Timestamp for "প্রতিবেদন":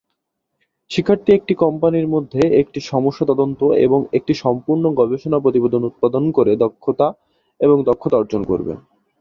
5.39-5.81